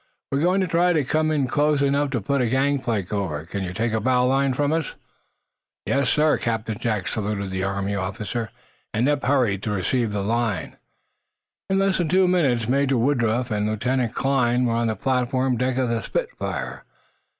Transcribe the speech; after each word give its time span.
"We're 0.31 0.39
going 0.41 0.61
to 0.61 0.67
try 0.67 0.93
to 0.93 1.03
come 1.03 1.29
in 1.29 1.45
close 1.45 1.79
enough 1.83 2.09
to 2.09 2.21
put 2.21 2.41
a 2.41 2.47
gang 2.47 2.79
plank 2.79 3.13
over. 3.13 3.45
Can 3.45 3.63
you 3.63 3.71
take 3.71 3.93
a 3.93 3.99
bow 3.99 4.25
line 4.25 4.55
from 4.55 4.73
us?" 4.73 4.95
"Yes, 5.85 6.09
sir," 6.09 6.39
Captain 6.39 6.75
Jack 6.75 7.07
saluted 7.07 7.51
the 7.51 7.63
Army 7.63 7.93
officer, 7.93 8.49
and 8.95 9.07
Eph 9.07 9.21
hurried 9.21 9.61
to 9.61 9.69
receive 9.69 10.11
the 10.11 10.23
line. 10.23 10.77
In 11.69 11.77
less 11.77 11.99
than 11.99 12.09
two 12.09 12.27
minutes 12.27 12.67
Major 12.67 12.97
Woodruff 12.97 13.51
and 13.51 13.67
Lieutenant 13.69 14.15
Kline 14.15 14.65
were 14.65 14.73
on 14.73 14.87
the 14.87 14.95
platform 14.95 15.55
deck 15.55 15.77
of 15.77 15.89
the 15.89 16.01
"Spitfire." 16.01 16.83